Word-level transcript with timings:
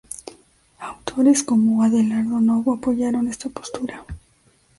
Autores 0.79 1.43
como 1.43 1.83
Adelardo 1.83 2.39
Novo 2.41 2.73
apoyaron 2.73 3.27
esta 3.27 3.49
postura. 3.51 4.03